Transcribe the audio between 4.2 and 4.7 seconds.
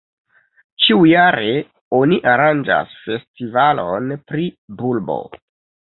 pri